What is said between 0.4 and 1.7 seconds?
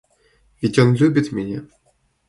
Ведь он любит меня!